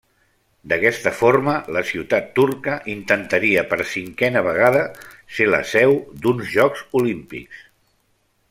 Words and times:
D'aquesta 0.69 1.11
forma, 1.17 1.53
la 1.75 1.83
ciutat 1.89 2.31
turca 2.39 2.77
intentaria, 2.95 3.65
per 3.75 3.79
cinquena 3.91 4.43
vegada, 4.51 4.81
ser 5.37 5.51
la 5.57 5.63
seu 5.77 5.97
d'uns 6.25 6.51
Jocs 6.59 6.85
Olímpics. 7.03 7.65